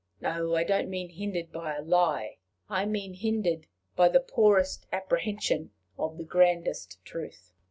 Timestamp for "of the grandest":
5.95-6.97